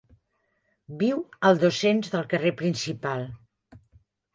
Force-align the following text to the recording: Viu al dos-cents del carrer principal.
Viu 1.03 1.21
al 1.51 1.61
dos-cents 1.67 2.13
del 2.17 2.27
carrer 2.35 2.57
principal. 2.67 3.27